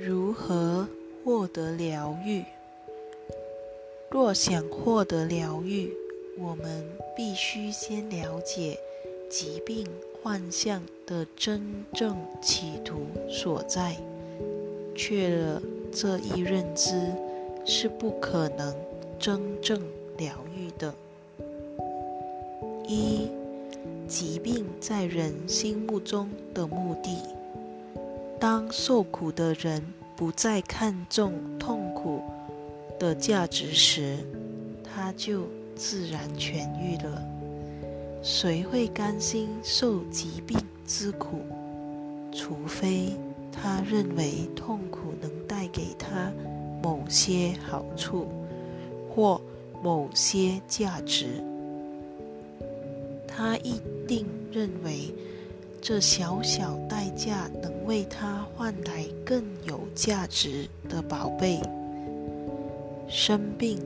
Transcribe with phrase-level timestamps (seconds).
[0.00, 0.88] 如何
[1.24, 2.44] 获得疗愈。
[4.10, 5.92] 若想获得疗愈，
[6.38, 6.84] 我们
[7.16, 8.78] 必须先了解
[9.28, 9.86] 疾病
[10.22, 13.96] 幻象的真正企图所在。
[14.94, 15.60] 缺了
[15.92, 17.12] 这一认知，
[17.64, 18.74] 是不可能
[19.18, 19.82] 真正
[20.16, 20.94] 疗愈的。
[22.86, 23.28] 一、
[24.06, 27.18] 疾病在人心目中的目的。
[28.40, 29.82] 当受苦的人
[30.18, 32.20] 不再看重痛苦
[32.98, 34.18] 的价值时，
[34.82, 35.44] 他就
[35.76, 37.24] 自然痊愈了。
[38.20, 41.38] 谁会甘心受疾病之苦？
[42.32, 43.12] 除非。
[43.60, 46.32] 他认为痛苦能带给他
[46.80, 48.28] 某些好处
[49.10, 49.40] 或
[49.82, 51.42] 某些价值，
[53.26, 55.12] 他一定认为
[55.80, 61.60] 这小小代价能为他换来更有价值的宝贝。
[63.08, 63.80] 生病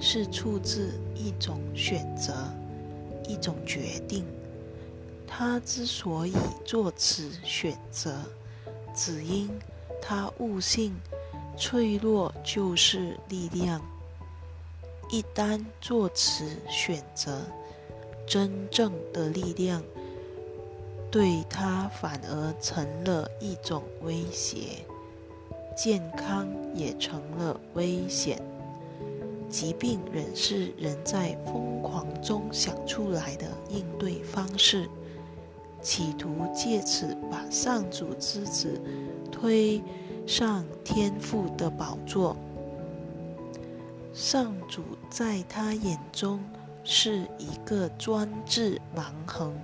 [0.00, 2.32] 是出自一种选择，
[3.26, 4.24] 一种决定。
[5.26, 8.16] 他之所以做此选择。
[8.94, 9.48] 只因
[10.02, 10.92] 他悟性
[11.56, 13.80] 脆弱就是力量。
[15.08, 17.42] 一旦做此选择，
[18.26, 19.80] 真正的力量
[21.10, 24.84] 对他反而成了一种威胁，
[25.76, 28.42] 健康也成了危险。
[29.48, 34.86] 疾病仍是人在疯狂中想出来的应对方式。
[35.80, 38.78] 企图借此把上主之子
[39.30, 39.82] 推
[40.26, 42.36] 上天父的宝座。
[44.12, 46.44] 上主在他眼中
[46.84, 49.56] 是一个专制、蛮横、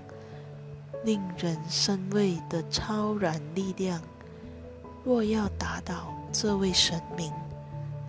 [1.05, 4.01] 令人生畏的超然力量。
[5.05, 7.33] 若要打倒这位神明，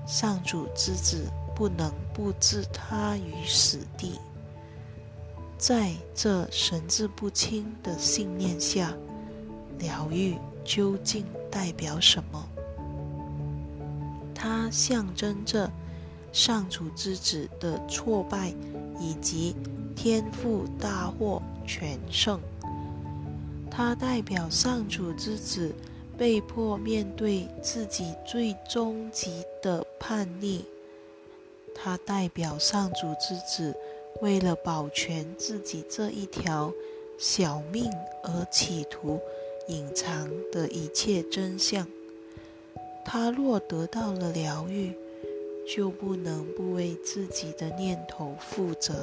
[0.07, 4.19] 上主之子不能不置他于死地。
[5.57, 8.93] 在这神志不清的信念下，
[9.79, 12.47] 疗愈究竟代表什么？
[14.33, 15.71] 它象征着
[16.31, 18.53] 上主之子的挫败，
[18.99, 19.55] 以及
[19.95, 22.39] 天赋大获全胜。
[23.75, 25.73] 他代表上主之子
[26.17, 30.63] 被迫面对自己最终极的叛逆。
[31.75, 33.75] 他代表上主之子。
[34.21, 36.71] 为了保全自己这一条
[37.17, 37.91] 小命
[38.23, 39.19] 而企图
[39.67, 41.85] 隐藏的一切真相，
[43.03, 44.93] 他若得到了疗愈，
[45.67, 48.93] 就不能不为自己的念头负责；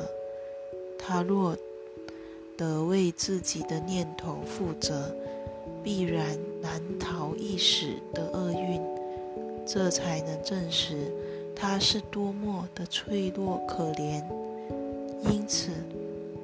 [0.99, 1.55] 他若
[2.62, 5.12] 得为自己的念头负责，
[5.83, 8.81] 必然难逃一死的厄运。
[9.67, 11.12] 这才能证实
[11.56, 14.23] 他是多么的脆弱可怜。
[15.28, 15.73] 因此，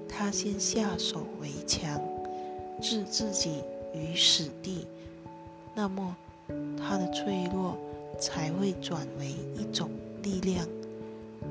[0.08, 2.00] 他先下手为强，
[2.82, 3.62] 置自己
[3.94, 4.88] 于死地，
[5.76, 6.16] 那么
[6.76, 7.78] 他的脆弱
[8.18, 9.88] 才会转为一种
[10.24, 10.66] 力量。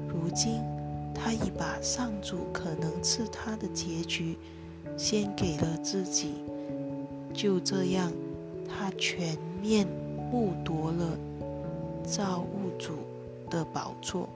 [0.09, 0.61] 如今，
[1.15, 4.35] 他已把上主可能赐他的结局
[4.95, 6.35] 先给了自己，
[7.33, 8.11] 就这样，
[8.67, 9.87] 他全面
[10.31, 11.17] 剥夺了
[12.03, 12.93] 造物主
[13.49, 14.29] 的宝座。